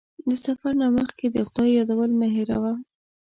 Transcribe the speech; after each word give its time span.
د 0.27 0.29
سفر 0.45 0.73
نه 0.81 0.87
مخکې 0.97 1.25
د 1.29 1.37
خدای 1.47 1.69
یادول 1.77 2.11
مه 2.19 2.27
هېروه. 2.35 2.73